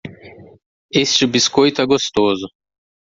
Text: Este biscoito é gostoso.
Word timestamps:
Este 1.01 1.27
biscoito 1.27 1.79
é 1.83 1.85
gostoso. 1.85 2.47